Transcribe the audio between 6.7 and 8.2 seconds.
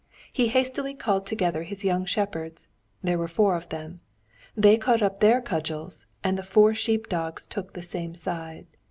sheep dogs took the same